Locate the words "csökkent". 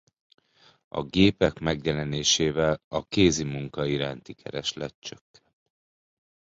4.99-5.43